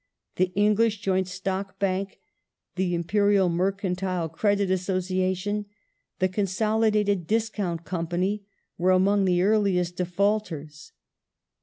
The 0.37 0.51
English 0.55 0.99
Joint 1.01 1.27
Stock 1.27 1.77
Bank; 1.77 2.17
the 2.75 2.95
Imperial 2.95 3.49
Mercantile 3.49 4.29
Credit 4.29 4.71
Association; 4.71 5.67
the 6.17 6.27
Consolidated 6.27 7.27
Discount 7.27 7.85
Company 7.85 8.43
were 8.79 8.89
among 8.89 9.25
the 9.25 9.43
earliest 9.43 9.97
defaulters. 9.97 10.91